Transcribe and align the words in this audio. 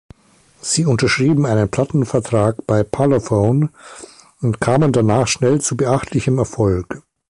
Sie 0.63 0.87
unterschrieben 0.87 1.45
einen 1.45 1.69
Plattenvertrag 1.69 2.65
bei 2.65 2.81
Parlophone 2.81 3.69
und 4.41 4.59
kamen 4.59 4.91
danach 4.93 5.27
schnell 5.27 5.61
zu 5.61 5.77
beachtlichem 5.77 6.39
Erfolg. 6.39 7.03